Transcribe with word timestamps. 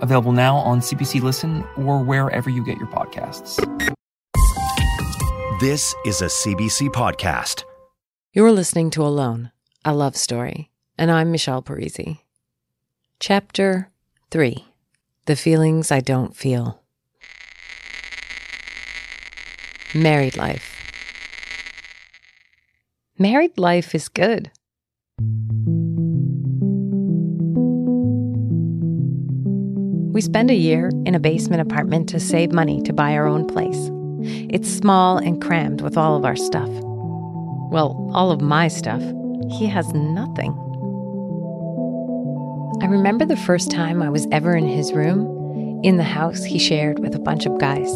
available 0.00 0.32
now 0.32 0.56
on 0.56 0.80
CBC 0.80 1.22
Listen 1.22 1.64
or 1.76 2.02
wherever 2.02 2.50
you 2.50 2.64
get 2.64 2.78
your 2.78 2.88
podcasts. 2.88 3.56
This 5.60 5.94
is 6.06 6.22
a 6.22 6.26
CBC 6.26 6.88
podcast. 6.88 7.64
You're 8.32 8.52
listening 8.52 8.90
to 8.90 9.02
Alone, 9.02 9.50
a 9.84 9.92
love 9.92 10.16
story, 10.16 10.70
and 10.96 11.10
I'm 11.10 11.30
Michelle 11.30 11.62
Parisi. 11.62 12.20
Chapter 13.18 13.90
3 14.30 14.64
The 15.26 15.36
Feelings 15.36 15.92
I 15.92 16.00
Don't 16.00 16.34
Feel. 16.34 16.80
Married 19.94 20.36
life. 20.36 20.76
Married 23.18 23.58
life 23.58 23.94
is 23.94 24.08
good. 24.08 24.50
We 30.20 30.24
spend 30.24 30.50
a 30.50 30.54
year 30.54 30.90
in 31.06 31.14
a 31.14 31.18
basement 31.18 31.62
apartment 31.62 32.06
to 32.10 32.20
save 32.20 32.52
money 32.52 32.82
to 32.82 32.92
buy 32.92 33.14
our 33.14 33.26
own 33.26 33.46
place. 33.46 33.88
It's 34.50 34.70
small 34.70 35.16
and 35.16 35.40
crammed 35.40 35.80
with 35.80 35.96
all 35.96 36.14
of 36.14 36.26
our 36.26 36.36
stuff. 36.36 36.68
Well, 36.68 38.10
all 38.12 38.30
of 38.30 38.42
my 38.42 38.68
stuff. 38.68 39.00
He 39.50 39.66
has 39.68 39.94
nothing. 39.94 40.52
I 42.82 42.84
remember 42.84 43.24
the 43.24 43.34
first 43.34 43.70
time 43.70 44.02
I 44.02 44.10
was 44.10 44.26
ever 44.30 44.54
in 44.54 44.66
his 44.66 44.92
room, 44.92 45.80
in 45.82 45.96
the 45.96 46.02
house 46.02 46.44
he 46.44 46.58
shared 46.58 46.98
with 46.98 47.14
a 47.14 47.18
bunch 47.18 47.46
of 47.46 47.58
guys. 47.58 47.90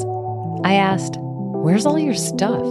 I 0.64 0.76
asked, 0.76 1.18
Where's 1.18 1.84
all 1.84 1.98
your 1.98 2.14
stuff? 2.14 2.64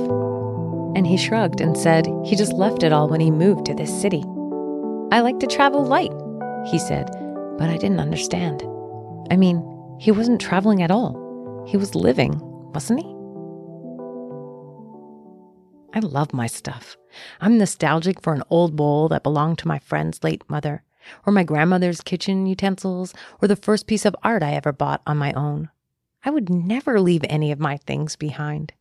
And 0.95 1.05
he 1.05 1.15
shrugged 1.15 1.61
and 1.61 1.77
said 1.77 2.07
he 2.25 2.35
just 2.35 2.53
left 2.53 2.81
it 2.81 2.91
all 2.91 3.07
when 3.07 3.21
he 3.21 3.29
moved 3.29 3.67
to 3.67 3.75
this 3.75 4.01
city. 4.01 4.23
I 5.11 5.19
like 5.19 5.37
to 5.41 5.45
travel 5.45 5.85
light, 5.85 6.11
he 6.71 6.79
said, 6.79 7.05
but 7.59 7.69
I 7.69 7.77
didn't 7.77 7.99
understand. 7.99 8.63
I 9.31 9.37
mean, 9.37 9.63
he 9.99 10.11
wasn't 10.11 10.41
traveling 10.41 10.81
at 10.81 10.91
all. 10.91 11.65
He 11.67 11.77
was 11.77 11.95
living, 11.95 12.39
wasn't 12.73 13.01
he? 13.01 13.13
I 15.95 15.99
love 15.99 16.33
my 16.33 16.47
stuff. 16.47 16.97
I'm 17.39 17.57
nostalgic 17.57 18.19
for 18.21 18.33
an 18.33 18.43
old 18.49 18.75
bowl 18.75 19.07
that 19.09 19.23
belonged 19.23 19.59
to 19.59 19.67
my 19.67 19.79
friend's 19.79 20.23
late 20.23 20.43
mother, 20.49 20.83
or 21.25 21.31
my 21.31 21.43
grandmother's 21.43 22.01
kitchen 22.01 22.47
utensils, 22.47 23.13
or 23.41 23.47
the 23.47 23.55
first 23.55 23.85
piece 23.85 24.05
of 24.05 24.15
art 24.23 24.41
I 24.41 24.53
ever 24.53 24.73
bought 24.73 25.01
on 25.05 25.17
my 25.17 25.31
own. 25.33 25.69
I 26.25 26.31
would 26.31 26.49
never 26.49 26.99
leave 26.99 27.23
any 27.29 27.51
of 27.51 27.59
my 27.59 27.77
things 27.77 28.15
behind. 28.15 28.73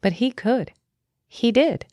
But 0.00 0.14
he 0.14 0.30
could. 0.30 0.72
He 1.28 1.52
did. 1.52 1.86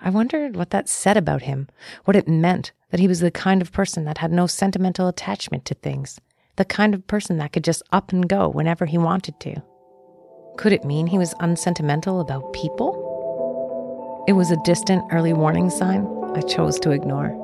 I 0.00 0.10
wondered 0.10 0.56
what 0.56 0.70
that 0.70 0.88
said 0.88 1.16
about 1.16 1.42
him, 1.42 1.68
what 2.04 2.16
it 2.16 2.28
meant 2.28 2.72
that 2.90 3.00
he 3.00 3.08
was 3.08 3.20
the 3.20 3.30
kind 3.30 3.62
of 3.62 3.72
person 3.72 4.04
that 4.04 4.18
had 4.18 4.30
no 4.30 4.46
sentimental 4.46 5.08
attachment 5.08 5.64
to 5.64 5.74
things, 5.74 6.20
the 6.56 6.64
kind 6.64 6.94
of 6.94 7.06
person 7.06 7.38
that 7.38 7.52
could 7.52 7.64
just 7.64 7.82
up 7.92 8.12
and 8.12 8.28
go 8.28 8.48
whenever 8.48 8.86
he 8.86 8.98
wanted 8.98 9.38
to. 9.40 9.62
Could 10.56 10.72
it 10.72 10.84
mean 10.84 11.06
he 11.06 11.18
was 11.18 11.34
unsentimental 11.40 12.20
about 12.20 12.52
people? 12.52 13.00
It 14.28 14.34
was 14.34 14.50
a 14.50 14.62
distant 14.64 15.04
early 15.12 15.32
warning 15.32 15.68
sign 15.68 16.06
I 16.34 16.40
chose 16.42 16.78
to 16.80 16.92
ignore. 16.92 17.40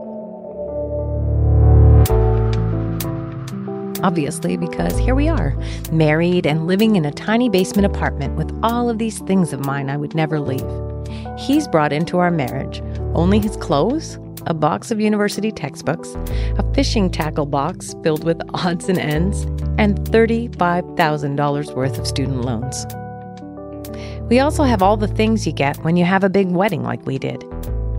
Obviously, 4.03 4.57
because 4.57 4.97
here 4.99 5.15
we 5.15 5.29
are, 5.29 5.55
married 5.93 6.47
and 6.47 6.67
living 6.67 6.97
in 6.97 7.05
a 7.05 7.13
tiny 7.13 7.51
basement 7.51 7.85
apartment 7.85 8.37
with 8.37 8.51
all 8.63 8.89
of 8.89 8.99
these 8.99 9.19
things 9.21 9.53
of 9.53 9.67
mine 9.67 9.91
I 9.91 9.99
would 9.99 10.15
never 10.15 10.41
leave. 10.41 10.65
He's 11.39 11.69
brought 11.69 11.93
into 11.93 12.19
our 12.19 12.31
marriage 12.31 12.81
only 13.15 13.41
his 13.41 13.57
clothes, 13.57 14.19
a 14.47 14.55
box 14.55 14.91
of 14.91 15.01
university 15.01 15.53
textbooks, 15.53 16.15
a 16.59 16.75
fishing 16.75 17.11
tackle 17.11 17.47
box 17.47 17.95
filled 18.03 18.25
with 18.25 18.41
odds 18.55 18.89
and 18.89 18.99
ends, 18.99 19.43
and 19.79 19.99
$35,000 20.11 21.75
worth 21.75 21.99
of 21.99 22.07
student 22.07 22.43
loans. 22.43 22.87
We 24.31 24.39
also 24.39 24.63
have 24.63 24.83
all 24.83 24.97
the 24.97 25.09
things 25.09 25.47
you 25.47 25.53
get 25.53 25.83
when 25.85 25.97
you 25.97 26.05
have 26.05 26.23
a 26.23 26.31
big 26.31 26.49
wedding 26.49 26.83
like 26.83 27.05
we 27.05 27.19
did. 27.19 27.45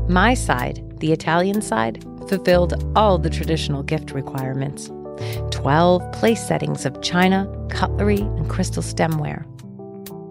My 0.07 0.33
side, 0.33 0.81
the 0.99 1.11
Italian 1.11 1.61
side, 1.61 2.03
fulfilled 2.27 2.81
all 2.95 3.17
the 3.17 3.29
traditional 3.29 3.83
gift 3.83 4.11
requirements 4.11 4.89
12 5.51 6.11
place 6.13 6.45
settings 6.45 6.85
of 6.85 7.01
china, 7.01 7.47
cutlery, 7.69 8.21
and 8.21 8.49
crystal 8.49 8.81
stemware. 8.81 9.45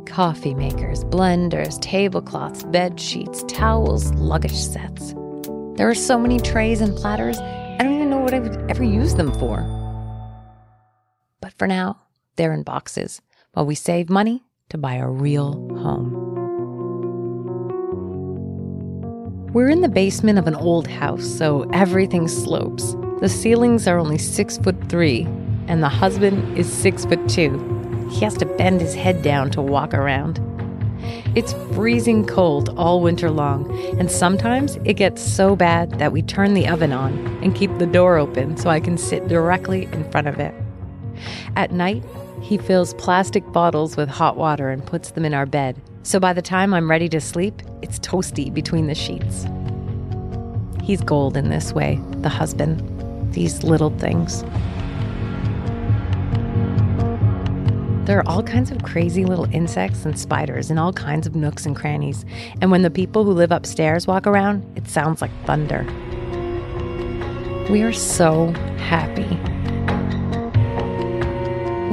Coffee 0.06 0.54
makers, 0.54 1.04
blenders, 1.04 1.80
tablecloths, 1.80 2.64
bed 2.64 2.98
sheets, 2.98 3.44
towels, 3.44 4.12
luggage 4.14 4.56
sets. 4.56 5.14
There 5.76 5.88
are 5.88 5.94
so 5.94 6.18
many 6.18 6.38
trays 6.38 6.80
and 6.80 6.96
platters, 6.96 7.38
I 7.38 7.78
don't 7.78 7.94
even 7.94 8.10
know 8.10 8.18
what 8.18 8.34
I 8.34 8.40
would 8.40 8.70
ever 8.70 8.84
use 8.84 9.14
them 9.14 9.32
for. 9.38 9.62
But 11.40 11.54
for 11.54 11.66
now, 11.66 12.00
they're 12.36 12.52
in 12.52 12.62
boxes 12.62 13.22
while 13.52 13.64
we 13.64 13.74
save 13.74 14.10
money 14.10 14.42
to 14.68 14.78
buy 14.78 14.94
a 14.94 15.08
real 15.08 15.52
home. 15.78 16.26
We're 19.52 19.70
in 19.70 19.80
the 19.80 19.88
basement 19.88 20.38
of 20.38 20.46
an 20.46 20.54
old 20.54 20.86
house, 20.86 21.24
so 21.24 21.62
everything 21.72 22.28
slopes. 22.28 22.94
The 23.20 23.28
ceilings 23.28 23.88
are 23.88 23.98
only 23.98 24.18
six 24.18 24.58
foot 24.58 24.76
three, 24.88 25.22
and 25.66 25.82
the 25.82 25.88
husband 25.88 26.56
is 26.58 26.70
six 26.70 27.04
foot 27.04 27.28
two. 27.28 27.58
He 28.10 28.20
has 28.24 28.36
to 28.38 28.46
bend 28.46 28.80
his 28.80 28.94
head 28.94 29.22
down 29.22 29.50
to 29.52 29.62
walk 29.62 29.94
around. 29.94 30.38
It's 31.34 31.52
freezing 31.74 32.26
cold 32.26 32.70
all 32.76 33.00
winter 33.00 33.30
long, 33.30 33.70
and 33.98 34.10
sometimes 34.10 34.76
it 34.84 34.94
gets 34.94 35.22
so 35.22 35.54
bad 35.54 35.98
that 35.98 36.12
we 36.12 36.22
turn 36.22 36.54
the 36.54 36.68
oven 36.68 36.92
on 36.92 37.12
and 37.42 37.54
keep 37.54 37.76
the 37.78 37.86
door 37.86 38.16
open 38.16 38.56
so 38.56 38.68
I 38.68 38.80
can 38.80 38.98
sit 38.98 39.28
directly 39.28 39.84
in 39.92 40.10
front 40.10 40.26
of 40.26 40.40
it. 40.40 40.54
At 41.56 41.72
night, 41.72 42.04
he 42.42 42.58
fills 42.58 42.94
plastic 42.94 43.44
bottles 43.52 43.96
with 43.96 44.08
hot 44.08 44.36
water 44.36 44.70
and 44.70 44.84
puts 44.84 45.12
them 45.12 45.24
in 45.24 45.34
our 45.34 45.46
bed. 45.46 45.80
So 46.02 46.18
by 46.18 46.32
the 46.32 46.42
time 46.42 46.72
I'm 46.74 46.90
ready 46.90 47.08
to 47.10 47.20
sleep, 47.20 47.62
it's 47.82 47.98
toasty 47.98 48.52
between 48.52 48.86
the 48.86 48.94
sheets. 48.94 49.46
He's 50.82 51.02
gold 51.02 51.36
in 51.36 51.50
this 51.50 51.72
way, 51.72 52.00
the 52.22 52.28
husband. 52.28 52.82
These 53.32 53.62
little 53.62 53.90
things. 53.90 54.42
There 58.10 58.18
are 58.18 58.28
all 58.28 58.42
kinds 58.42 58.72
of 58.72 58.82
crazy 58.82 59.24
little 59.24 59.46
insects 59.54 60.04
and 60.04 60.18
spiders 60.18 60.68
in 60.68 60.78
all 60.78 60.92
kinds 60.92 61.28
of 61.28 61.36
nooks 61.36 61.64
and 61.64 61.76
crannies, 61.76 62.24
and 62.60 62.72
when 62.72 62.82
the 62.82 62.90
people 62.90 63.22
who 63.22 63.30
live 63.30 63.52
upstairs 63.52 64.08
walk 64.08 64.26
around, 64.26 64.64
it 64.74 64.88
sounds 64.88 65.22
like 65.22 65.30
thunder. 65.44 65.84
We 67.70 67.82
are 67.82 67.92
so 67.92 68.48
happy. 68.78 69.28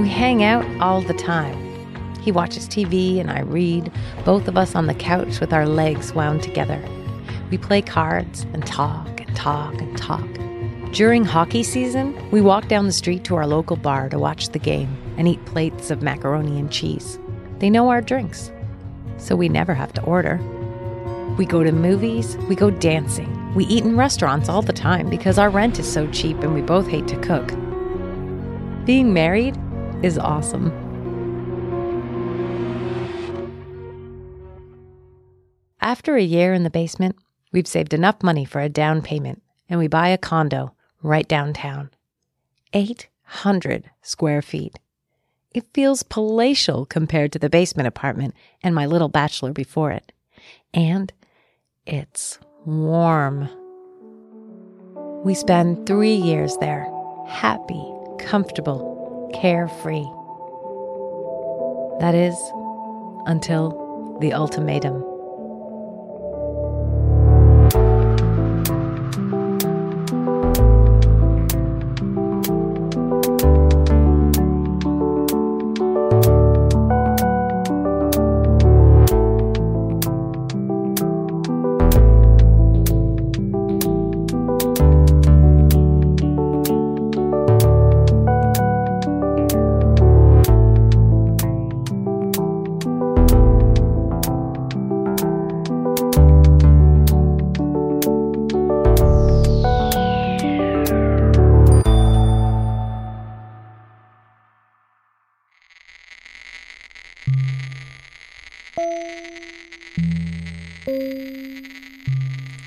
We 0.02 0.10
hang 0.10 0.44
out 0.44 0.66
all 0.82 1.04
the 1.04 1.14
time. 1.14 1.56
He 2.20 2.32
watches 2.32 2.68
TV 2.68 3.20
and 3.20 3.30
I 3.30 3.42
read, 3.42 3.92
both 4.26 4.48
of 4.48 4.58
us 4.58 4.74
on 4.74 4.88
the 4.88 4.96
couch 4.96 5.40
with 5.40 5.54
our 5.54 5.68
legs 5.68 6.16
wound 6.16 6.42
together. 6.42 6.84
We 7.52 7.60
play 7.60 7.84
cards 7.84 8.48
and 8.54 8.66
talk 8.66 9.22
and 9.22 9.36
talk 9.36 9.80
and 9.80 9.96
talk. 9.96 10.28
During 10.94 11.26
hockey 11.26 11.62
season, 11.62 12.18
we 12.32 12.42
walk 12.42 12.68
down 12.68 12.88
the 12.88 12.92
street 12.92 13.24
to 13.26 13.36
our 13.36 13.46
local 13.46 13.76
bar 13.76 14.10
to 14.10 14.18
watch 14.18 14.50
the 14.50 14.58
game 14.58 14.98
and 15.18 15.28
eat 15.28 15.44
plates 15.46 15.92
of 15.92 16.02
macaroni 16.02 16.60
and 16.60 16.72
cheese. 16.72 17.20
They 17.60 17.70
know 17.70 17.90
our 17.90 18.02
drinks, 18.02 18.52
so 19.18 19.36
we 19.36 19.50
never 19.50 19.74
have 19.74 19.94
to 19.94 20.04
order. 20.04 20.40
We 21.38 21.46
go 21.46 21.64
to 21.64 21.72
movies, 21.72 22.38
we 22.48 22.56
go 22.56 22.70
dancing, 22.70 23.54
we 23.54 23.66
eat 23.66 23.84
in 23.84 23.98
restaurants 23.98 24.50
all 24.50 24.62
the 24.62 24.74
time 24.74 25.10
because 25.10 25.38
our 25.38 25.50
rent 25.50 25.80
is 25.80 25.92
so 25.92 26.08
cheap 26.12 26.38
and 26.42 26.54
we 26.54 26.62
both 26.62 26.88
hate 26.88 27.08
to 27.08 27.20
cook. 27.20 27.48
Being 28.86 29.14
married 29.14 29.58
is 30.04 30.18
awesome. 30.18 30.72
After 35.82 36.16
a 36.16 36.22
year 36.22 36.54
in 36.54 36.64
the 36.64 36.70
basement, 36.70 37.16
we've 37.52 37.68
saved 37.68 37.94
enough 37.94 38.22
money 38.22 38.46
for 38.46 38.62
a 38.62 38.70
down 38.70 39.02
payment 39.02 39.42
and 39.70 39.80
we 39.80 39.88
buy 39.88 40.10
a 40.10 40.18
condo 40.18 40.74
right 41.02 41.28
downtown. 41.28 41.90
800 42.74 43.90
square 44.02 44.42
feet. 44.42 44.78
It 45.58 45.66
feels 45.74 46.04
palatial 46.04 46.86
compared 46.86 47.32
to 47.32 47.40
the 47.40 47.50
basement 47.50 47.88
apartment 47.88 48.36
and 48.62 48.76
my 48.76 48.86
little 48.86 49.10
bachelor 49.10 49.54
before 49.54 49.90
it. 49.90 50.12
And 50.72 51.12
it's 51.88 52.38
warm. 52.68 53.50
We 55.26 55.34
spend 55.34 55.88
three 55.88 56.14
years 56.14 56.56
there, 56.58 56.88
happy, 57.28 57.84
comfortable, 58.20 59.32
carefree. 59.34 60.06
That 62.02 62.14
is, 62.14 62.36
until 63.26 64.20
the 64.22 64.34
ultimatum. 64.34 65.04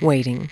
Waiting. 0.02 0.50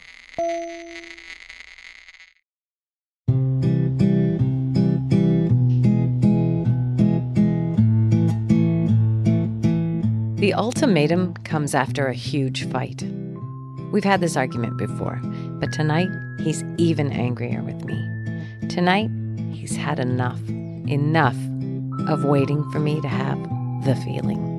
The 10.37 10.55
ultimatum 10.55 11.35
comes 11.43 11.75
after 11.75 12.07
a 12.07 12.15
huge 12.15 12.71
fight. 12.71 13.03
We've 13.91 14.05
had 14.05 14.21
this 14.21 14.37
argument 14.37 14.77
before, 14.77 15.21
but 15.59 15.73
tonight 15.73 16.11
he's 16.41 16.63
even 16.77 17.11
angrier 17.11 17.63
with 17.63 17.85
me. 17.85 17.97
Tonight, 18.69 19.11
he's 19.53 19.75
had 19.75 19.99
enough, 19.99 20.39
enough 20.49 21.37
of 22.07 22.25
waiting 22.25 22.71
for 22.71 22.79
me 22.79 23.01
to 23.01 23.09
have 23.09 23.43
the 23.85 23.97
feeling. 24.05 24.58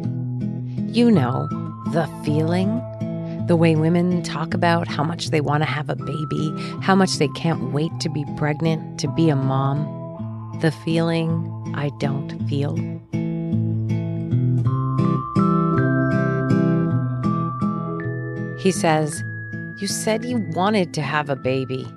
You 0.92 1.12
know, 1.12 1.48
the 1.94 2.10
feeling. 2.26 2.82
The 3.46 3.56
way 3.56 3.76
women 3.76 4.24
talk 4.24 4.56
about 4.56 4.88
how 4.88 5.04
much 5.04 5.30
they 5.30 5.40
want 5.40 5.62
to 5.62 5.70
have 5.70 5.88
a 5.88 5.96
baby, 5.96 6.54
how 6.82 6.96
much 6.96 7.18
they 7.18 7.28
can't 7.30 7.72
wait 7.72 7.92
to 8.00 8.10
be 8.10 8.26
pregnant, 8.38 9.00
to 9.00 9.08
be 9.08 9.30
a 9.30 9.36
mom. 9.36 10.58
The 10.62 10.72
feeling 10.72 11.74
I 11.76 11.92
don't 12.00 12.40
feel. 12.48 12.76
He 18.60 18.72
says, 18.72 19.24
You 19.80 19.88
said 19.88 20.26
you 20.26 20.40
wanted 20.54 20.94
to 20.96 21.04
have 21.04 21.30
a 21.30 21.36
baby. 21.36 21.88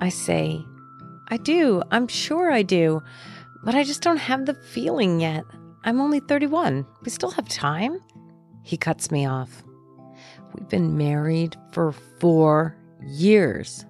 I 0.00 0.10
say, 0.10 0.64
I 1.26 1.38
do. 1.38 1.82
I'm 1.90 2.06
sure 2.06 2.52
I 2.52 2.62
do. 2.62 3.02
But 3.64 3.74
I 3.74 3.82
just 3.82 4.00
don't 4.00 4.16
have 4.16 4.46
the 4.46 4.54
feeling 4.54 5.20
yet. 5.20 5.44
I'm 5.82 6.00
only 6.00 6.20
31. 6.20 6.86
We 7.02 7.10
still 7.10 7.30
have 7.30 7.48
time. 7.48 8.00
He 8.62 8.76
cuts 8.76 9.10
me 9.10 9.26
off. 9.26 9.62
We've 10.54 10.68
been 10.68 10.98
married 10.98 11.56
for 11.72 11.92
four 11.92 12.76
years. 13.06 13.86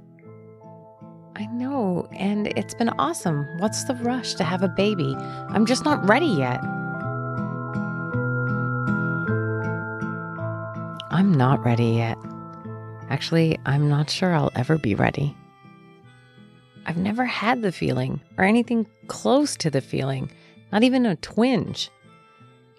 I 1.37 1.47
know, 1.47 2.09
and 2.13 2.47
it's 2.57 2.75
been 2.75 2.91
awesome. 2.91 3.47
What's 3.59 3.85
the 3.85 3.95
rush 3.97 4.35
to 4.35 4.45
have 4.45 4.63
a 4.63 4.69
baby? 4.69 5.17
I'm 5.49 5.67
just 5.67 5.85
not 5.85 6.07
ready 6.09 6.27
yet. 6.27 6.63
I'm 11.11 11.35
not 11.35 11.65
ready 11.65 11.87
yet. 11.87 12.19
Actually, 13.09 13.59
I'm 13.67 13.89
not 13.89 14.11
sure 14.11 14.33
I'll 14.33 14.53
ever 14.55 14.79
be 14.79 14.95
ready. 14.95 15.37
I've 16.87 16.99
never 16.99 17.25
had 17.25 17.63
the 17.63 17.73
feeling 17.73 18.21
or 18.39 18.45
anything 18.45 18.87
close 19.09 19.57
to 19.57 19.71
the 19.71 19.81
feeling, 19.81 20.31
not 20.72 20.82
even 20.82 21.06
a 21.06 21.17
twinge. 21.17 21.90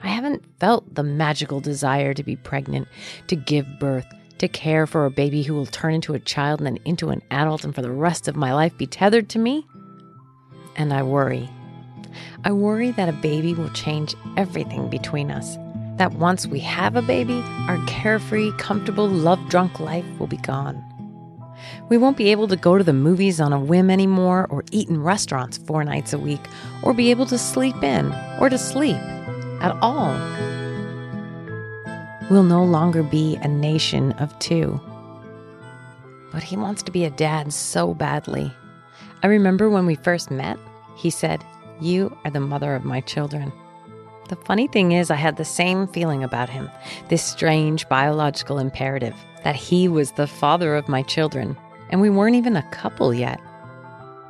I 0.01 0.07
haven't 0.07 0.43
felt 0.59 0.95
the 0.95 1.03
magical 1.03 1.59
desire 1.59 2.13
to 2.13 2.23
be 2.23 2.35
pregnant, 2.35 2.87
to 3.27 3.35
give 3.35 3.67
birth, 3.79 4.05
to 4.39 4.47
care 4.47 4.87
for 4.87 5.05
a 5.05 5.11
baby 5.11 5.43
who 5.43 5.53
will 5.53 5.67
turn 5.67 5.93
into 5.93 6.13
a 6.13 6.19
child 6.19 6.59
and 6.59 6.67
then 6.67 6.79
into 6.85 7.09
an 7.09 7.21
adult 7.29 7.63
and 7.63 7.75
for 7.75 7.81
the 7.81 7.91
rest 7.91 8.27
of 8.27 8.35
my 8.35 8.53
life 8.53 8.75
be 8.77 8.87
tethered 8.87 9.29
to 9.29 9.39
me. 9.39 9.67
And 10.75 10.93
I 10.93 11.03
worry. 11.03 11.49
I 12.43 12.51
worry 12.51 12.91
that 12.91 13.09
a 13.09 13.13
baby 13.13 13.53
will 13.53 13.69
change 13.69 14.15
everything 14.37 14.89
between 14.89 15.29
us. 15.29 15.57
That 15.97 16.13
once 16.13 16.47
we 16.47 16.59
have 16.61 16.95
a 16.95 17.01
baby, 17.03 17.43
our 17.67 17.77
carefree, 17.85 18.51
comfortable, 18.57 19.07
love 19.07 19.39
drunk 19.49 19.79
life 19.79 20.05
will 20.17 20.27
be 20.27 20.37
gone. 20.37 20.83
We 21.89 21.97
won't 21.97 22.17
be 22.17 22.31
able 22.31 22.47
to 22.47 22.55
go 22.55 22.77
to 22.77 22.83
the 22.83 22.93
movies 22.93 23.39
on 23.39 23.53
a 23.53 23.59
whim 23.59 23.89
anymore, 23.89 24.47
or 24.49 24.63
eat 24.71 24.89
in 24.89 25.01
restaurants 25.01 25.57
four 25.57 25.83
nights 25.83 26.13
a 26.13 26.19
week, 26.19 26.41
or 26.83 26.93
be 26.93 27.11
able 27.11 27.25
to 27.27 27.37
sleep 27.37 27.83
in, 27.83 28.13
or 28.39 28.49
to 28.49 28.57
sleep 28.57 28.97
at 29.61 29.77
all. 29.81 30.13
We'll 32.29 32.43
no 32.43 32.63
longer 32.63 33.03
be 33.03 33.35
a 33.41 33.47
nation 33.47 34.13
of 34.13 34.37
two. 34.39 34.79
But 36.31 36.43
he 36.43 36.55
wants 36.55 36.81
to 36.83 36.91
be 36.91 37.03
a 37.03 37.09
dad 37.09 37.51
so 37.51 37.93
badly. 37.93 38.53
I 39.21 39.27
remember 39.27 39.69
when 39.69 39.85
we 39.85 39.95
first 39.95 40.31
met, 40.31 40.57
he 40.95 41.09
said, 41.09 41.43
You 41.81 42.15
are 42.23 42.31
the 42.31 42.39
mother 42.39 42.73
of 42.73 42.85
my 42.85 43.01
children. 43.01 43.51
The 44.31 44.37
funny 44.37 44.67
thing 44.67 44.93
is, 44.93 45.11
I 45.11 45.15
had 45.15 45.35
the 45.35 45.43
same 45.43 45.87
feeling 45.87 46.23
about 46.23 46.49
him 46.49 46.71
this 47.09 47.21
strange 47.21 47.89
biological 47.89 48.59
imperative 48.59 49.13
that 49.43 49.57
he 49.57 49.89
was 49.89 50.13
the 50.13 50.25
father 50.25 50.77
of 50.77 50.87
my 50.87 51.01
children, 51.01 51.57
and 51.89 51.99
we 51.99 52.09
weren't 52.09 52.37
even 52.37 52.55
a 52.55 52.69
couple 52.71 53.13
yet. 53.13 53.41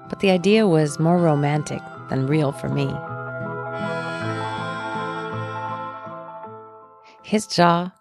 But 0.09 0.19
the 0.19 0.31
idea 0.31 0.67
was 0.67 0.97
more 0.97 1.19
romantic 1.19 1.83
than 2.09 2.25
real 2.25 2.51
for 2.51 2.67
me. 2.67 2.87
His 7.23 7.45
jaw 7.45 7.93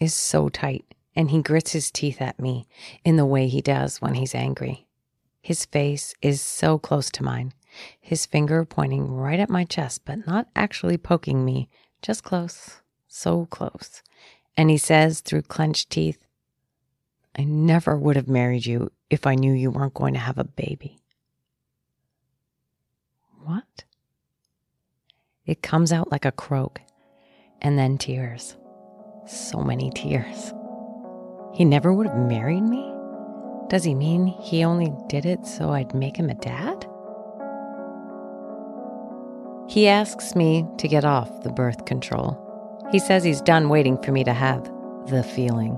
is 0.00 0.12
so 0.12 0.48
tight, 0.48 0.84
and 1.14 1.30
he 1.30 1.40
grits 1.40 1.70
his 1.70 1.92
teeth 1.92 2.20
at 2.20 2.40
me 2.40 2.66
in 3.04 3.14
the 3.14 3.24
way 3.24 3.46
he 3.46 3.60
does 3.60 4.02
when 4.02 4.14
he's 4.14 4.34
angry. 4.34 4.88
His 5.40 5.66
face 5.66 6.16
is 6.20 6.40
so 6.40 6.80
close 6.80 7.10
to 7.12 7.22
mine, 7.22 7.52
his 8.00 8.26
finger 8.26 8.64
pointing 8.64 9.10
right 9.10 9.40
at 9.40 9.50
my 9.50 9.64
chest, 9.64 10.02
but 10.04 10.26
not 10.26 10.48
actually 10.54 10.98
poking 10.98 11.44
me, 11.44 11.68
just 12.02 12.24
close, 12.24 12.82
so 13.08 13.46
close. 13.46 14.02
And 14.56 14.70
he 14.70 14.78
says 14.78 15.20
through 15.20 15.42
clenched 15.42 15.90
teeth, 15.90 16.26
I 17.36 17.44
never 17.44 17.96
would 17.96 18.16
have 18.16 18.28
married 18.28 18.66
you 18.66 18.92
if 19.10 19.26
I 19.26 19.34
knew 19.34 19.52
you 19.52 19.70
weren't 19.70 19.94
going 19.94 20.14
to 20.14 20.20
have 20.20 20.38
a 20.38 20.44
baby. 20.44 21.00
What? 23.42 23.84
It 25.44 25.62
comes 25.62 25.92
out 25.92 26.10
like 26.10 26.24
a 26.24 26.32
croak, 26.32 26.80
and 27.60 27.78
then 27.78 27.98
tears. 27.98 28.56
So 29.26 29.62
many 29.62 29.90
tears. 29.90 30.54
He 31.54 31.64
never 31.64 31.92
would 31.92 32.06
have 32.06 32.16
married 32.16 32.62
me? 32.62 32.90
Does 33.68 33.84
he 33.84 33.94
mean 33.94 34.26
he 34.26 34.64
only 34.64 34.92
did 35.08 35.26
it 35.26 35.46
so 35.46 35.70
I'd 35.70 35.94
make 35.94 36.16
him 36.16 36.30
a 36.30 36.34
dad? 36.34 36.73
He 39.74 39.88
asks 39.88 40.36
me 40.36 40.64
to 40.78 40.86
get 40.86 41.04
off 41.04 41.42
the 41.42 41.50
birth 41.50 41.84
control. 41.84 42.38
He 42.92 43.00
says 43.00 43.24
he's 43.24 43.40
done 43.40 43.68
waiting 43.68 44.00
for 44.00 44.12
me 44.12 44.22
to 44.22 44.32
have 44.32 44.62
the 45.08 45.24
feeling. 45.24 45.72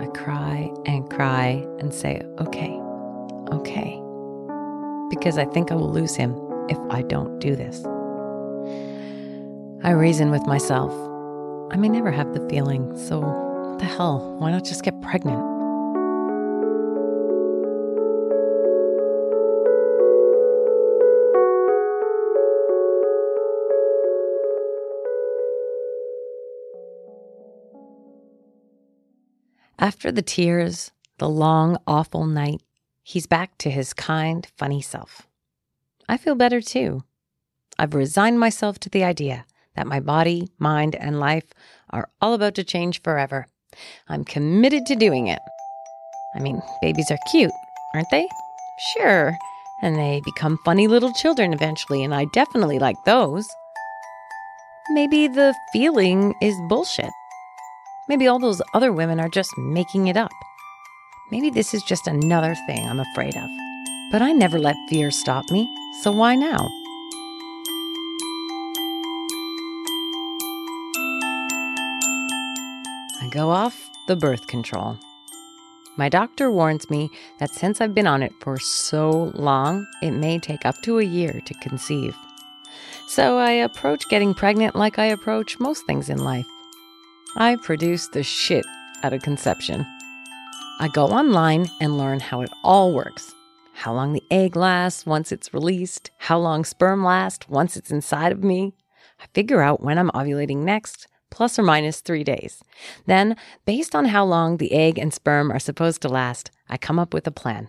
I 0.00 0.06
cry 0.14 0.72
and 0.86 1.10
cry 1.10 1.62
and 1.78 1.92
say, 1.92 2.22
okay, 2.38 2.80
okay, 3.52 4.00
because 5.10 5.36
I 5.36 5.44
think 5.52 5.70
I 5.70 5.74
will 5.74 5.92
lose 5.92 6.16
him 6.16 6.34
if 6.70 6.78
I 6.88 7.02
don't 7.02 7.38
do 7.38 7.54
this. 7.54 7.84
I 9.84 9.90
reason 9.90 10.30
with 10.30 10.46
myself. 10.46 10.90
I 11.70 11.76
may 11.76 11.90
never 11.90 12.10
have 12.10 12.32
the 12.32 12.48
feeling, 12.48 12.96
so 12.96 13.20
what 13.20 13.78
the 13.78 13.84
hell? 13.84 14.36
Why 14.38 14.52
not 14.52 14.64
just 14.64 14.84
get 14.84 14.98
pregnant? 15.02 15.51
After 29.82 30.12
the 30.12 30.22
tears, 30.22 30.92
the 31.18 31.28
long, 31.28 31.76
awful 31.88 32.24
night, 32.24 32.62
he's 33.02 33.26
back 33.26 33.58
to 33.58 33.68
his 33.68 33.92
kind, 33.92 34.46
funny 34.56 34.80
self. 34.80 35.26
I 36.08 36.18
feel 36.18 36.36
better 36.36 36.60
too. 36.60 37.02
I've 37.80 37.92
resigned 37.92 38.38
myself 38.38 38.78
to 38.78 38.88
the 38.88 39.02
idea 39.02 39.44
that 39.74 39.88
my 39.88 39.98
body, 39.98 40.46
mind, 40.56 40.94
and 40.94 41.18
life 41.18 41.46
are 41.90 42.08
all 42.20 42.32
about 42.32 42.54
to 42.54 42.62
change 42.62 43.02
forever. 43.02 43.48
I'm 44.08 44.24
committed 44.24 44.86
to 44.86 44.94
doing 44.94 45.26
it. 45.26 45.40
I 46.36 46.38
mean, 46.38 46.62
babies 46.80 47.10
are 47.10 47.18
cute, 47.32 47.50
aren't 47.92 48.10
they? 48.12 48.28
Sure. 48.94 49.36
And 49.82 49.96
they 49.96 50.22
become 50.24 50.60
funny 50.64 50.86
little 50.86 51.12
children 51.12 51.52
eventually, 51.52 52.04
and 52.04 52.14
I 52.14 52.26
definitely 52.32 52.78
like 52.78 53.02
those. 53.04 53.48
maybe 54.90 55.26
the 55.26 55.56
feeling 55.72 56.34
is 56.40 56.54
bullshit. 56.68 57.10
Maybe 58.12 58.26
all 58.28 58.38
those 58.38 58.60
other 58.74 58.92
women 58.92 59.18
are 59.20 59.30
just 59.30 59.56
making 59.56 60.08
it 60.08 60.18
up. 60.18 60.32
Maybe 61.30 61.48
this 61.48 61.72
is 61.72 61.82
just 61.82 62.06
another 62.06 62.54
thing 62.66 62.86
I'm 62.86 63.00
afraid 63.00 63.34
of. 63.34 63.48
But 64.10 64.20
I 64.20 64.32
never 64.32 64.58
let 64.58 64.76
fear 64.90 65.10
stop 65.10 65.50
me, 65.50 65.66
so 66.02 66.12
why 66.12 66.34
now? 66.34 66.68
I 73.22 73.30
go 73.30 73.48
off 73.48 73.88
the 74.08 74.16
birth 74.16 74.46
control. 74.46 74.98
My 75.96 76.10
doctor 76.10 76.50
warns 76.50 76.90
me 76.90 77.08
that 77.38 77.54
since 77.54 77.80
I've 77.80 77.94
been 77.94 78.06
on 78.06 78.22
it 78.22 78.34
for 78.40 78.58
so 78.58 79.32
long, 79.34 79.86
it 80.02 80.10
may 80.10 80.38
take 80.38 80.66
up 80.66 80.74
to 80.82 80.98
a 80.98 81.02
year 81.02 81.40
to 81.46 81.54
conceive. 81.62 82.14
So 83.08 83.38
I 83.38 83.52
approach 83.52 84.06
getting 84.10 84.34
pregnant 84.34 84.76
like 84.76 84.98
I 84.98 85.06
approach 85.06 85.58
most 85.58 85.86
things 85.86 86.10
in 86.10 86.18
life. 86.18 86.44
I 87.36 87.56
produce 87.56 88.08
the 88.08 88.22
shit 88.22 88.64
out 89.02 89.12
of 89.12 89.22
conception. 89.22 89.86
I 90.80 90.88
go 90.92 91.06
online 91.06 91.68
and 91.80 91.98
learn 91.98 92.20
how 92.20 92.42
it 92.42 92.50
all 92.62 92.92
works 92.92 93.32
how 93.82 93.92
long 93.92 94.12
the 94.12 94.22
egg 94.30 94.54
lasts 94.54 95.06
once 95.06 95.32
it's 95.32 95.52
released, 95.52 96.10
how 96.18 96.38
long 96.38 96.64
sperm 96.64 97.02
lasts 97.02 97.48
once 97.48 97.76
it's 97.76 97.90
inside 97.90 98.32
of 98.32 98.44
me. 98.44 98.74
I 99.20 99.24
figure 99.34 99.60
out 99.60 99.82
when 99.82 99.98
I'm 99.98 100.10
ovulating 100.10 100.58
next, 100.58 101.08
plus 101.30 101.58
or 101.58 101.62
minus 101.62 102.00
three 102.00 102.24
days. 102.24 102.62
Then, 103.06 103.36
based 103.64 103.94
on 103.94 104.06
how 104.06 104.24
long 104.24 104.56
the 104.56 104.72
egg 104.72 104.98
and 104.98 105.12
sperm 105.12 105.50
are 105.50 105.58
supposed 105.58 106.02
to 106.02 106.08
last, 106.08 106.50
I 106.68 106.76
come 106.76 106.98
up 106.98 107.14
with 107.14 107.26
a 107.26 107.32
plan. 107.32 107.68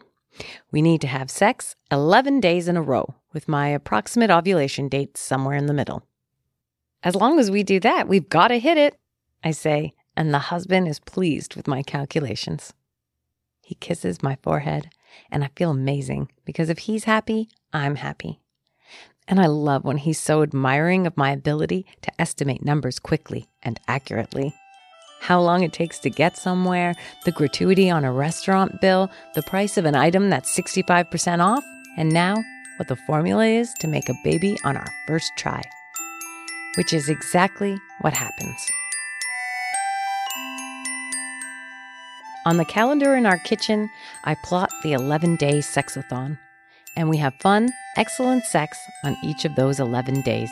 We 0.71 0.81
need 0.81 1.01
to 1.01 1.07
have 1.07 1.31
sex 1.31 1.75
11 1.91 2.39
days 2.39 2.67
in 2.67 2.77
a 2.77 2.81
row, 2.81 3.15
with 3.33 3.47
my 3.47 3.69
approximate 3.69 4.29
ovulation 4.29 4.89
date 4.89 5.17
somewhere 5.17 5.55
in 5.55 5.67
the 5.67 5.73
middle. 5.73 6.03
As 7.03 7.15
long 7.15 7.39
as 7.39 7.51
we 7.51 7.63
do 7.63 7.79
that, 7.81 8.07
we've 8.07 8.29
got 8.29 8.49
to 8.49 8.59
hit 8.59 8.77
it, 8.77 8.97
I 9.43 9.51
say, 9.51 9.93
and 10.15 10.33
the 10.33 10.39
husband 10.39 10.87
is 10.87 10.99
pleased 10.99 11.55
with 11.55 11.67
my 11.67 11.83
calculations. 11.83 12.73
He 13.61 13.75
kisses 13.75 14.21
my 14.21 14.37
forehead, 14.41 14.89
and 15.31 15.43
I 15.43 15.49
feel 15.55 15.71
amazing 15.71 16.29
because 16.45 16.69
if 16.69 16.79
he's 16.79 17.05
happy, 17.05 17.49
I'm 17.71 17.95
happy. 17.95 18.39
And 19.27 19.39
I 19.39 19.45
love 19.45 19.85
when 19.85 19.97
he's 19.97 20.19
so 20.19 20.43
admiring 20.43 21.07
of 21.07 21.15
my 21.15 21.31
ability 21.31 21.85
to 22.01 22.21
estimate 22.21 22.65
numbers 22.65 22.99
quickly 22.99 23.47
and 23.61 23.79
accurately. 23.87 24.53
How 25.21 25.39
long 25.39 25.63
it 25.63 25.71
takes 25.71 25.99
to 25.99 26.09
get 26.09 26.35
somewhere, 26.35 26.93
the 27.23 27.31
gratuity 27.31 27.89
on 27.89 28.03
a 28.03 28.11
restaurant 28.11 28.81
bill, 28.81 29.09
the 29.35 29.43
price 29.43 29.77
of 29.77 29.85
an 29.85 29.95
item 29.95 30.29
that's 30.29 30.53
65% 30.53 31.39
off, 31.39 31.63
and 31.97 32.11
now 32.11 32.35
what 32.77 32.89
the 32.89 32.97
formula 33.07 33.45
is 33.45 33.73
to 33.75 33.87
make 33.87 34.09
a 34.09 34.19
baby 34.25 34.57
on 34.65 34.75
our 34.75 34.91
first 35.07 35.31
try. 35.37 35.61
Which 36.75 36.91
is 36.91 37.07
exactly 37.07 37.77
what 38.01 38.13
happens. 38.13 38.69
On 42.45 42.57
the 42.57 42.65
calendar 42.65 43.15
in 43.15 43.25
our 43.25 43.37
kitchen, 43.37 43.89
I 44.25 44.35
plot 44.35 44.69
the 44.83 44.91
11 44.91 45.37
day 45.37 45.59
sexathon, 45.59 46.37
and 46.97 47.09
we 47.09 47.15
have 47.17 47.33
fun, 47.35 47.71
excellent 47.95 48.43
sex 48.43 48.77
on 49.05 49.15
each 49.23 49.45
of 49.45 49.55
those 49.55 49.79
11 49.79 50.21
days. 50.23 50.49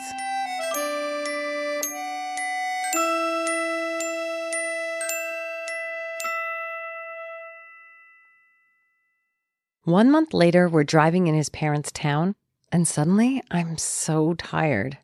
One 9.84 10.10
month 10.10 10.32
later, 10.32 10.70
we're 10.70 10.84
driving 10.84 11.26
in 11.26 11.34
his 11.34 11.50
parents' 11.50 11.92
town, 11.92 12.36
and 12.70 12.88
suddenly 12.88 13.42
I'm 13.50 13.76
so 13.76 14.32
tired. 14.32 14.96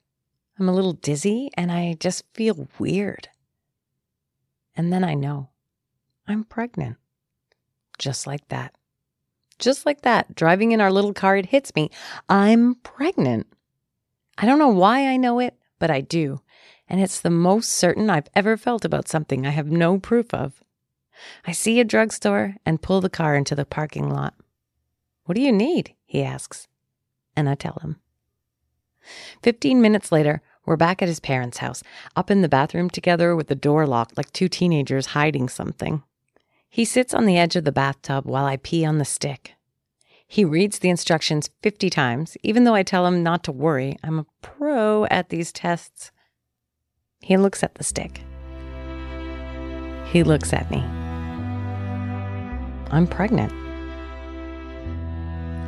I'm 0.59 0.71
a 0.71 0.75
little 0.75 0.95
dizzy 0.95 1.51
and 1.55 1.71
I 1.71 1.95
just 2.01 2.25
feel 2.33 2.67
weird. 2.79 3.29
And 4.75 4.91
then 4.91 5.05
I 5.05 5.13
know 5.13 5.51
I'm 6.29 6.45
pregnant. 6.45 6.99
Just 7.99 8.27
like 8.27 8.47
that. 8.49 8.75
Just 9.59 9.87
like 9.87 10.03
that, 10.03 10.37
driving 10.37 10.71
in 10.73 10.81
our 10.81 10.93
little 10.93 11.15
car, 11.15 11.37
it 11.37 11.47
hits 11.47 11.75
me. 11.75 11.91
I'm 12.29 12.77
pregnant. 12.77 13.47
I 14.37 14.47
don't 14.47 14.61
know 14.61 14.69
why 14.69 15.09
I 15.09 15.17
know 15.17 15.41
it, 15.41 15.55
but 15.81 15.91
I 15.91 16.01
do. 16.01 16.43
And 16.89 17.01
it's 17.01 17.21
the 17.21 17.31
most 17.31 17.71
certain 17.71 18.09
I've 18.09 18.29
ever 18.37 18.57
felt 18.57 18.85
about 18.85 19.09
something 19.09 19.47
I 19.47 19.51
have 19.51 19.71
no 19.71 19.99
proof 19.99 20.33
of. 20.33 20.63
I 21.45 21.53
see 21.53 21.81
a 21.81 21.85
drugstore 21.85 22.57
and 22.65 22.83
pull 22.83 23.01
the 23.01 23.11
car 23.11 23.35
into 23.35 23.57
the 23.57 23.65
parking 23.65 24.09
lot. 24.09 24.35
What 25.25 25.35
do 25.35 25.41
you 25.41 25.51
need? 25.51 25.95
he 26.05 26.23
asks. 26.23 26.69
And 27.35 27.49
I 27.49 27.55
tell 27.55 27.79
him. 27.83 27.97
Fifteen 29.43 29.81
minutes 29.81 30.13
later, 30.13 30.43
we're 30.65 30.77
back 30.77 31.03
at 31.03 31.09
his 31.09 31.21
parents' 31.21 31.59
house, 31.59 31.83
up 32.15 32.31
in 32.31 32.43
the 32.43 32.49
bathroom 32.49 32.91
together 32.91 33.35
with 33.35 33.49
the 33.49 33.55
door 33.55 33.87
locked 33.87 34.17
like 34.17 34.33
two 34.33 34.49
teenagers 34.49 35.07
hiding 35.07 35.49
something. 35.49 36.03
He 36.69 36.85
sits 36.85 37.15
on 37.15 37.25
the 37.25 37.39
edge 37.39 37.57
of 37.57 37.65
the 37.65 37.73
bathtub 37.73 38.27
while 38.27 38.45
I 38.45 38.59
pee 38.59 38.85
on 38.85 38.99
the 38.99 39.05
stick. 39.05 39.55
He 40.27 40.45
reads 40.45 40.79
the 40.79 40.91
instructions 40.91 41.49
50 41.63 41.89
times, 41.89 42.37
even 42.43 42.65
though 42.65 42.75
I 42.75 42.83
tell 42.83 43.07
him 43.07 43.23
not 43.23 43.43
to 43.45 43.53
worry. 43.53 43.97
I'm 44.05 44.19
a 44.19 44.27
pro 44.43 45.07
at 45.07 45.31
these 45.31 45.53
tests. 45.53 46.13
He 47.21 47.39
looks 47.39 47.63
at 47.63 47.77
the 47.77 47.85
stick. 47.85 48.21
He 50.13 50.23
looks 50.23 50.53
at 50.53 50.71
me. 50.71 50.85
I'm 52.91 53.07
pregnant. 53.07 53.53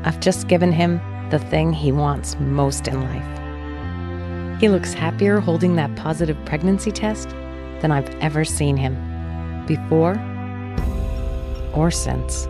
I've 0.07 0.21
just 0.21 0.49
given 0.49 0.73
him 0.73 1.01
the 1.31 1.39
thing 1.39 1.73
he 1.73 1.93
wants 1.93 2.37
most 2.39 2.87
in 2.89 3.01
life. 3.01 4.61
He 4.61 4.69
looks 4.69 4.93
happier 4.93 5.41
holding 5.41 5.77
that 5.77 5.97
positive 5.97 6.37
pregnancy 6.45 6.93
test 6.93 7.31
than 7.81 7.91
I've 7.91 8.11
ever 8.21 8.45
seen 8.45 8.77
him, 8.77 8.95
before 9.67 10.15
or 11.73 11.91
since. 11.91 12.50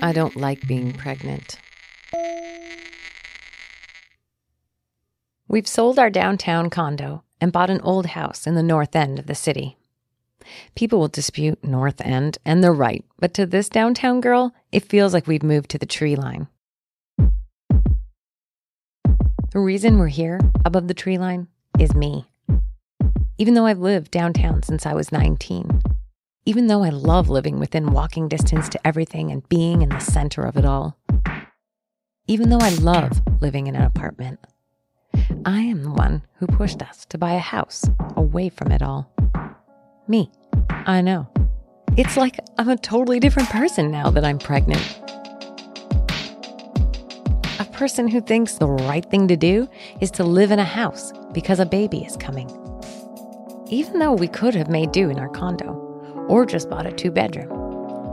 I 0.00 0.12
don't 0.12 0.36
like 0.36 0.66
being 0.66 0.92
pregnant. 0.92 1.58
We've 5.48 5.66
sold 5.66 5.98
our 5.98 6.10
downtown 6.10 6.70
condo 6.70 7.24
and 7.40 7.52
bought 7.52 7.70
an 7.70 7.80
old 7.80 8.06
house 8.06 8.46
in 8.46 8.54
the 8.54 8.62
north 8.62 8.94
end 8.96 9.18
of 9.18 9.26
the 9.26 9.34
city. 9.34 9.76
People 10.74 10.98
will 10.98 11.08
dispute 11.08 11.62
North 11.62 12.00
End, 12.00 12.38
and 12.44 12.62
they're 12.62 12.72
right, 12.72 13.04
but 13.18 13.32
to 13.34 13.46
this 13.46 13.68
downtown 13.68 14.20
girl, 14.20 14.54
it 14.72 14.88
feels 14.88 15.14
like 15.14 15.26
we've 15.26 15.42
moved 15.42 15.70
to 15.70 15.78
the 15.78 15.86
tree 15.86 16.16
line. 16.16 16.48
The 19.52 19.60
reason 19.60 19.98
we're 19.98 20.08
here 20.08 20.40
above 20.64 20.88
the 20.88 20.94
tree 20.94 21.18
line 21.18 21.48
is 21.78 21.94
me. 21.94 22.26
Even 23.38 23.54
though 23.54 23.66
I've 23.66 23.78
lived 23.78 24.10
downtown 24.10 24.62
since 24.62 24.86
I 24.86 24.94
was 24.94 25.12
19, 25.12 25.82
even 26.44 26.66
though 26.66 26.82
I 26.82 26.88
love 26.88 27.28
living 27.28 27.60
within 27.60 27.92
walking 27.92 28.26
distance 28.26 28.68
to 28.70 28.86
everything 28.86 29.30
and 29.30 29.48
being 29.48 29.82
in 29.82 29.88
the 29.90 30.00
center 30.00 30.42
of 30.42 30.56
it 30.56 30.64
all. 30.64 30.98
Even 32.26 32.50
though 32.50 32.58
I 32.60 32.70
love 32.70 33.20
living 33.40 33.68
in 33.68 33.76
an 33.76 33.82
apartment, 33.82 34.40
I 35.44 35.60
am 35.60 35.84
the 35.84 35.90
one 35.90 36.22
who 36.38 36.46
pushed 36.48 36.82
us 36.82 37.04
to 37.06 37.18
buy 37.18 37.34
a 37.34 37.38
house 37.38 37.84
away 38.16 38.48
from 38.48 38.72
it 38.72 38.82
all. 38.82 39.12
Me, 40.08 40.32
I 40.70 41.00
know. 41.00 41.28
It's 41.96 42.16
like 42.16 42.40
I'm 42.58 42.70
a 42.70 42.76
totally 42.76 43.20
different 43.20 43.50
person 43.50 43.92
now 43.92 44.10
that 44.10 44.24
I'm 44.24 44.38
pregnant. 44.38 44.82
A 47.60 47.66
person 47.72 48.08
who 48.08 48.20
thinks 48.20 48.54
the 48.54 48.68
right 48.68 49.08
thing 49.08 49.28
to 49.28 49.36
do 49.36 49.68
is 50.00 50.10
to 50.12 50.24
live 50.24 50.50
in 50.50 50.58
a 50.58 50.64
house 50.64 51.12
because 51.32 51.60
a 51.60 51.66
baby 51.66 51.98
is 51.98 52.16
coming. 52.16 52.50
Even 53.68 54.00
though 54.00 54.12
we 54.12 54.26
could 54.26 54.54
have 54.54 54.68
made 54.68 54.90
do 54.90 55.08
in 55.08 55.18
our 55.18 55.28
condo 55.28 55.81
or 56.28 56.46
just 56.46 56.68
bought 56.68 56.86
a 56.86 56.92
two 56.92 57.10
bedroom. 57.10 57.48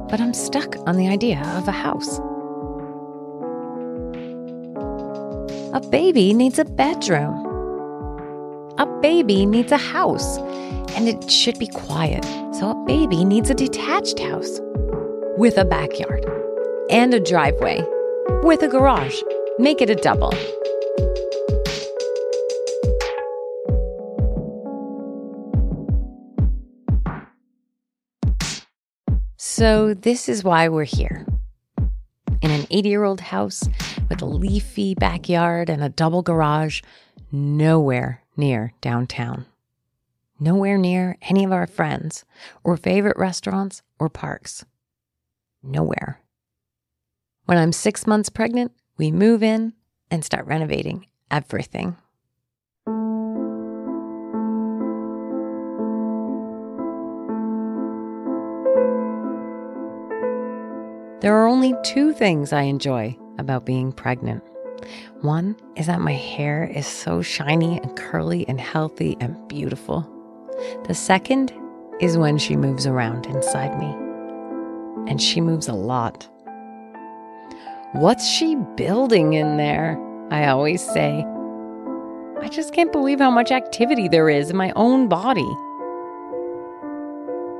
But 0.10 0.20
I'm 0.20 0.34
stuck 0.34 0.76
on 0.88 0.98
the 0.98 1.08
idea 1.08 1.42
of 1.56 1.68
a 1.68 1.72
house. 1.72 2.20
A 5.72 5.82
baby 5.92 6.34
needs 6.34 6.58
a 6.58 6.66
bedroom. 6.66 7.46
A 8.80 8.88
baby 9.02 9.46
needs 9.46 9.72
a 9.72 9.78
house, 9.78 10.38
and 10.96 11.08
it 11.08 11.30
should 11.30 11.60
be 11.60 11.68
quiet. 11.68 12.26
So 12.56 12.72
a 12.72 12.86
baby 12.86 13.24
needs 13.24 13.50
a 13.50 13.54
detached 13.54 14.20
house 14.20 14.60
with 15.38 15.58
a 15.58 15.66
backyard 15.66 16.26
and 16.90 17.14
a 17.14 17.20
driveway 17.20 17.84
with 18.44 18.64
a 18.64 18.68
garage. 18.68 19.22
Make 19.60 19.82
it 19.82 19.90
a 19.90 19.96
double. 19.96 20.34
So, 29.60 29.94
this 29.94 30.30
is 30.30 30.42
why 30.42 30.70
we're 30.70 30.86
here. 30.86 31.26
In 32.42 32.50
an 32.50 32.66
80 32.72 32.88
year 32.88 33.04
old 33.04 33.20
house 33.20 33.68
with 34.08 34.22
a 34.22 34.26
leafy 34.26 34.96
backyard 34.96 35.70
and 35.70 35.84
a 35.84 35.90
double 35.90 36.22
garage, 36.22 36.82
nowhere 37.30 38.24
near 38.38 38.72
downtown. 38.80 39.46
Nowhere 40.40 40.78
near 40.78 41.18
any 41.24 41.44
of 41.44 41.52
our 41.52 41.68
friends 41.68 42.24
or 42.64 42.78
favorite 42.78 43.18
restaurants 43.18 43.82
or 44.00 44.08
parks. 44.08 44.64
Nowhere. 45.62 46.22
When 47.44 47.58
I'm 47.58 47.74
six 47.74 48.08
months 48.08 48.30
pregnant, 48.30 48.72
we 48.96 49.12
move 49.12 49.44
in 49.44 49.74
and 50.10 50.24
start 50.24 50.46
renovating 50.46 51.06
everything. 51.30 51.98
There 61.22 61.36
are 61.36 61.48
only 61.48 61.74
two 61.84 62.14
things 62.14 62.54
I 62.54 62.62
enjoy 62.62 63.18
about 63.38 63.66
being 63.66 63.92
pregnant. 63.92 64.42
One 65.20 65.58
is 65.76 65.88
that 65.88 66.00
my 66.00 66.14
hair 66.14 66.64
is 66.64 66.88
so 66.88 67.22
shiny 67.22 67.78
and 67.78 67.94
curly 67.98 68.48
and 68.48 68.60
healthy 68.60 69.18
and 69.20 69.36
beautiful. 69.50 70.10
The 70.88 70.94
second 70.94 71.54
is 72.00 72.18
when 72.18 72.38
she 72.38 72.56
moves 72.56 72.88
around 72.88 73.26
inside 73.26 73.78
me. 73.78 73.88
And 75.12 75.22
she 75.22 75.42
moves 75.42 75.68
a 75.68 75.74
lot. 75.74 76.30
What's 77.92 78.26
she 78.26 78.56
building 78.78 79.34
in 79.34 79.58
there? 79.58 80.00
I 80.32 80.48
always 80.48 80.82
say. 80.82 81.26
I 82.40 82.48
just 82.50 82.74
can't 82.74 82.94
believe 82.94 83.20
how 83.20 83.32
much 83.32 83.52
activity 83.52 84.08
there 84.08 84.30
is 84.30 84.50
in 84.50 84.56
my 84.56 84.72
own 84.78 85.10
body. 85.10 85.52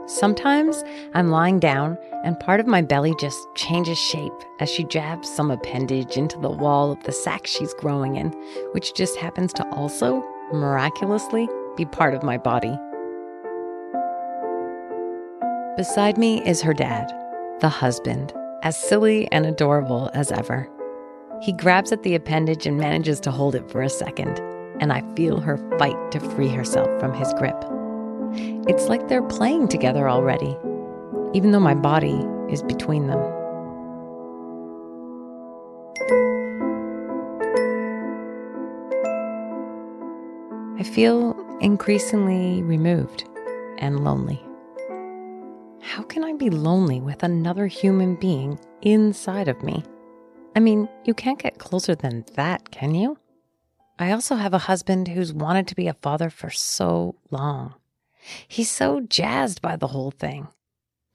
Sometimes 0.10 0.84
I'm 1.14 1.30
lying 1.30 1.60
down 1.60 1.96
and 2.24 2.40
part 2.40 2.60
of 2.60 2.66
my 2.66 2.82
belly 2.82 3.14
just 3.20 3.38
changes 3.54 4.00
shape 4.00 4.34
as 4.60 4.68
she 4.68 4.84
jabs 4.86 5.30
some 5.30 5.52
appendage 5.52 6.18
into 6.18 6.40
the 6.40 6.50
wall 6.50 6.92
of 6.92 7.04
the 7.04 7.12
sac 7.12 7.46
she's 7.46 7.76
growing 7.76 8.16
in, 8.16 8.32
which 8.72 8.96
just 8.96 9.18
happens 9.18 9.54
to 9.54 9.68
also, 9.68 10.26
miraculously, 10.52 11.48
be 11.78 11.86
part 11.86 12.16
of 12.16 12.24
my 12.24 12.40
body. 12.40 12.76
Beside 15.78 16.18
me 16.18 16.44
is 16.44 16.64
her 16.64 16.74
dad, 16.74 17.12
the 17.60 17.70
husband, 17.70 18.34
as 18.64 18.76
silly 18.76 19.32
and 19.32 19.46
adorable 19.46 20.10
as 20.16 20.32
ever. 20.32 20.68
He 21.44 21.54
grabs 21.54 21.92
at 21.92 22.02
the 22.02 22.16
appendage 22.16 22.66
and 22.66 22.80
manages 22.80 23.20
to 23.20 23.32
hold 23.32 23.54
it 23.54 23.70
for 23.70 23.84
a 23.84 23.90
second, 23.90 24.40
and 24.82 24.92
I 24.92 25.04
feel 25.16 25.40
her 25.40 25.58
fight 25.78 26.12
to 26.14 26.20
free 26.20 26.50
herself 26.50 27.00
from 27.00 27.14
his 27.14 27.32
grip. 27.36 27.64
It's 28.68 28.88
like 28.88 29.08
they're 29.08 29.22
playing 29.22 29.68
together 29.68 30.10
already, 30.10 30.58
even 31.34 31.52
though 31.52 31.60
my 31.60 31.74
body 31.74 32.26
is 32.50 32.64
between 32.64 33.08
them. 33.08 33.20
I 40.80 40.84
feel 40.84 41.36
increasingly 41.60 42.64
removed 42.64 43.28
and 43.80 44.04
lonely. 44.04 44.42
How 45.82 46.04
can 46.04 46.24
I 46.24 46.34
be 46.34 46.50
lonely 46.50 47.02
with 47.02 47.24
another 47.24 47.68
human 47.68 48.16
being 48.16 48.60
inside 48.82 49.48
of 49.48 49.62
me? 49.64 49.84
I 50.56 50.60
mean, 50.60 50.88
you 51.04 51.14
can't 51.14 51.40
get 51.40 51.58
closer 51.58 51.96
than 51.96 52.26
that, 52.36 52.72
can 52.72 52.96
you? 52.96 53.18
I 53.98 54.12
also 54.12 54.36
have 54.36 54.54
a 54.54 54.60
husband 54.60 55.10
who's 55.10 55.34
wanted 55.34 55.68
to 55.68 55.76
be 55.76 55.88
a 55.88 55.94
father 55.94 56.30
for 56.30 56.50
so 56.50 57.16
long. 57.30 57.76
He's 58.48 58.70
so 58.70 59.00
jazzed 59.02 59.62
by 59.62 59.76
the 59.76 59.88
whole 59.88 60.12
thing. 60.12 60.48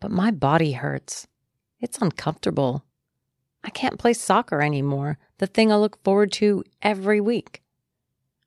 But 0.00 0.10
my 0.10 0.30
body 0.30 0.72
hurts. 0.72 1.26
It's 1.80 1.98
uncomfortable. 1.98 2.84
I 3.62 3.70
can't 3.70 3.98
play 3.98 4.12
soccer 4.12 4.60
anymore, 4.60 5.18
the 5.38 5.46
thing 5.46 5.72
I 5.72 5.76
look 5.76 6.02
forward 6.04 6.32
to 6.32 6.64
every 6.82 7.20
week. 7.20 7.62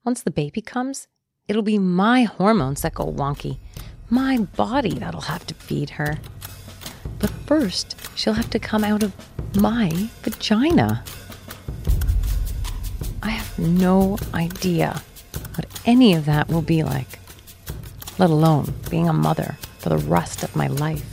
Once 0.06 0.22
the 0.22 0.32
baby 0.32 0.62
comes, 0.62 1.08
it'll 1.48 1.64
be 1.64 1.80
my 1.80 2.24
hormones 2.24 2.82
that 2.82 2.94
go 2.94 3.06
wonky, 3.12 3.58
my 4.10 4.38
body 4.38 4.94
that'll 4.94 5.22
have 5.22 5.46
to 5.48 5.54
feed 5.54 5.92
her. 5.92 6.18
But 7.20 7.32
first, 7.48 7.96
she'll 8.16 8.34
have 8.34 8.50
to 8.52 8.60
come 8.60 8.84
out 8.84 9.04
of 9.04 9.14
my 9.56 10.10
vagina. 10.22 11.04
I 13.24 13.30
have 13.30 13.58
no 13.58 14.18
idea 14.34 15.02
what 15.56 15.66
any 15.86 16.14
of 16.14 16.26
that 16.26 16.48
will 16.48 16.62
be 16.62 16.84
like 16.84 17.17
let 18.18 18.30
alone 18.30 18.74
being 18.90 19.08
a 19.08 19.14
mother 19.14 19.58
for 19.80 19.90
the 19.90 19.98
rest 19.98 20.44
of 20.44 20.56
my 20.56 20.68
life. 20.68 21.06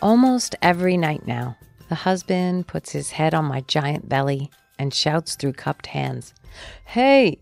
Almost 0.00 0.54
every 0.62 0.96
night 0.96 1.26
now, 1.26 1.56
the 1.88 1.96
husband 1.96 2.66
puts 2.66 2.92
his 2.92 3.10
head 3.10 3.34
on 3.34 3.44
my 3.44 3.62
giant 3.62 4.08
belly 4.08 4.50
and 4.78 4.94
shouts 4.94 5.34
through 5.34 5.54
cupped 5.54 5.88
hands, 5.88 6.32
Hey! 6.84 7.40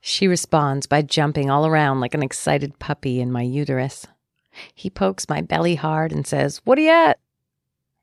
She 0.00 0.26
responds 0.28 0.86
by 0.86 1.02
jumping 1.02 1.50
all 1.50 1.66
around 1.66 2.00
like 2.00 2.14
an 2.14 2.22
excited 2.22 2.78
puppy 2.78 3.20
in 3.20 3.30
my 3.30 3.42
uterus. 3.42 4.06
He 4.74 4.90
pokes 4.90 5.28
my 5.28 5.40
belly 5.40 5.74
hard 5.74 6.12
and 6.12 6.26
says, 6.26 6.60
What 6.64 6.78
are 6.78 6.82
you 6.82 6.90
at? 6.90 7.18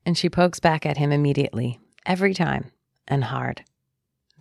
And 0.06 0.18
she 0.18 0.30
pokes 0.30 0.60
back 0.60 0.86
at 0.86 0.98
him 0.98 1.12
immediately, 1.12 1.80
every 2.06 2.34
time, 2.34 2.72
and 3.08 3.24
hard. 3.24 3.64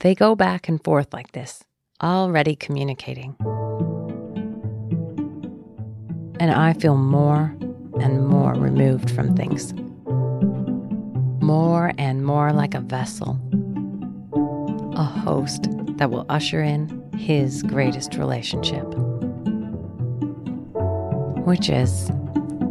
They 0.00 0.14
go 0.14 0.34
back 0.34 0.68
and 0.68 0.82
forth 0.82 1.12
like 1.12 1.32
this, 1.32 1.64
already 2.02 2.54
communicating. 2.54 3.36
And 6.38 6.50
I 6.50 6.74
feel 6.74 6.96
more 6.96 7.56
and 8.00 8.26
more 8.26 8.52
removed 8.54 9.10
from 9.10 9.34
things. 9.34 9.72
More 11.42 11.92
and 11.96 12.24
more 12.26 12.52
like 12.52 12.74
a 12.74 12.80
vessel, 12.80 13.40
a 14.96 15.04
host 15.04 15.68
that 15.96 16.10
will 16.10 16.26
usher 16.28 16.62
in 16.62 17.02
his 17.16 17.62
greatest 17.62 18.14
relationship 18.16 18.84
which 21.46 21.70
is 21.70 22.10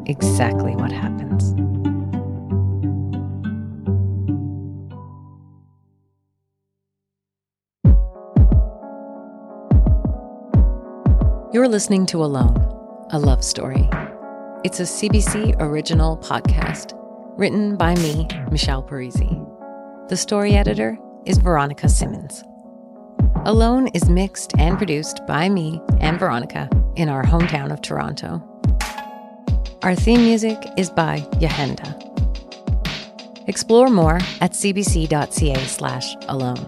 exactly 0.05 0.75
what 0.75 0.91
happens. 0.91 1.53
You're 11.53 11.69
listening 11.69 12.05
to 12.07 12.21
Alone, 12.21 12.57
a 13.11 13.17
love 13.17 13.45
story. 13.45 13.89
It's 14.65 14.81
a 14.81 14.83
CBC 14.83 15.55
original 15.61 16.17
podcast 16.17 16.91
written 17.37 17.77
by 17.77 17.95
me, 17.95 18.27
Michelle 18.51 18.83
Parisi. 18.83 19.39
The 20.09 20.17
story 20.17 20.57
editor 20.57 20.97
is 21.25 21.37
Veronica 21.37 21.87
Simmons. 21.87 22.43
Alone 23.45 23.87
is 23.93 24.09
mixed 24.09 24.51
and 24.57 24.77
produced 24.77 25.25
by 25.27 25.47
me 25.47 25.79
and 26.01 26.19
Veronica 26.19 26.69
in 26.97 27.07
our 27.07 27.23
hometown 27.23 27.71
of 27.71 27.81
Toronto. 27.81 28.43
Our 29.85 29.93
theme 29.93 30.23
music 30.23 30.57
is 30.77 30.89
by 30.89 31.19
Yahenda. 31.33 31.93
Explore 33.47 33.91
more 33.91 34.15
at 34.41 34.53
cbc.ca 34.53 35.63
slash 35.67 36.15
alone. 36.27 36.65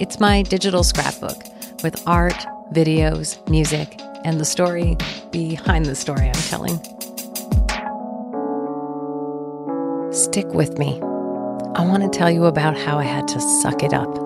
It's 0.00 0.18
my 0.20 0.40
digital 0.40 0.82
scrapbook 0.82 1.36
with 1.82 2.02
art, 2.08 2.46
videos, 2.72 3.46
music, 3.50 4.00
and 4.24 4.40
the 4.40 4.46
story 4.46 4.96
behind 5.32 5.84
the 5.84 5.94
story 5.94 6.28
I'm 6.28 6.32
telling. 6.32 6.78
Stick 10.14 10.46
with 10.54 10.78
me. 10.78 10.98
I 11.74 11.84
want 11.86 12.10
to 12.10 12.18
tell 12.18 12.30
you 12.30 12.46
about 12.46 12.78
how 12.78 12.98
I 12.98 13.04
had 13.04 13.28
to 13.28 13.38
suck 13.60 13.82
it 13.82 13.92
up 13.92 14.25